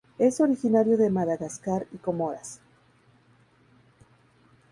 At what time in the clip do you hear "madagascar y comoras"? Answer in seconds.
1.11-2.59